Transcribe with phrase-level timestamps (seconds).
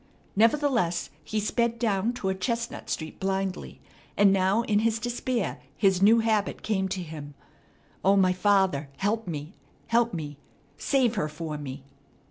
[0.35, 3.79] Nevertheless, he sped down toward Chestnut Street blindly,
[4.17, 7.35] and now in his despair his new habit came to him.
[8.03, 9.53] "O my Father, help me!
[9.89, 10.39] Help me!
[10.75, 11.83] Save her for me!"